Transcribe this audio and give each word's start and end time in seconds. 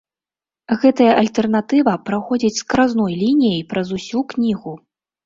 Гэтая 0.85 1.09
альтэрнатыва 1.21 1.93
праходзіць 2.07 2.59
скразной 2.63 3.13
лініяй 3.21 3.61
праз 3.75 3.93
усю 3.99 4.25
кнігу. 4.33 4.73